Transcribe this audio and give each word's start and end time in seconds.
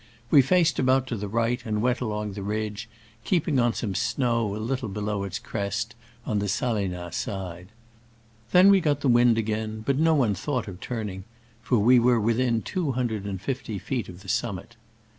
We 0.31 0.41
faced 0.41 0.79
about 0.79 1.05
to 1.09 1.15
the 1.15 1.27
right 1.27 1.63
and 1.63 1.79
went 1.79 2.01
along 2.01 2.31
the 2.33 2.41
ridge, 2.41 2.89
keeping 3.23 3.59
on 3.59 3.75
some 3.75 3.93
snow 3.93 4.55
a 4.55 4.57
little 4.57 4.89
below 4.89 5.25
its 5.25 5.37
crest, 5.37 5.93
on 6.25 6.39
the 6.39 6.47
Saleinoz 6.47 7.13
side. 7.13 7.67
Then 8.51 8.71
we 8.71 8.81
got 8.81 9.01
the 9.01 9.07
wind 9.07 9.37
again, 9.37 9.83
but 9.85 9.99
no 9.99 10.15
one 10.15 10.33
thought 10.33 10.67
of 10.67 10.79
turning, 10.79 11.25
for 11.61 11.77
we 11.77 11.99
were 11.99 12.19
within 12.19 12.63
two 12.63 12.93
hun 12.93 13.05
dred 13.09 13.25
and 13.25 13.39
fifty 13.39 13.77
feet 13.77 14.09
of 14.09 14.21
the 14.23 14.27
summit. 14.29 14.75